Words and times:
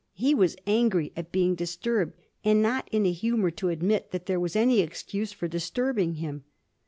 He 0.15 0.33
was 0.33 0.55
angry 0.65 1.13
at 1.15 1.31
being 1.31 1.53
disturbed, 1.53 2.15
and 2.43 2.59
not 2.59 2.89
in 2.91 3.05
a 3.05 3.11
humour 3.11 3.51
to 3.51 3.69
admit 3.69 4.09
that 4.09 4.25
there 4.25 4.39
was 4.39 4.55
any 4.55 4.79
excuse 4.79 5.31
for 5.31 5.47
disturbing 5.47 6.15
him. 6.15 6.43